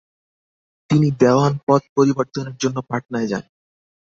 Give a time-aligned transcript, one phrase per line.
[0.89, 3.43] তিনি দেওয়ান পদ পরিবর্তনের জন্য পাটনায় যান।